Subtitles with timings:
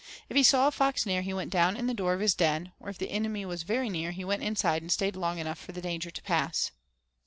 [0.29, 2.71] If he saw a fox near he went down in the door of his den,
[2.79, 5.73] or if the enemy was very near he went inside and stayed long enough for
[5.73, 6.71] the danger to pass.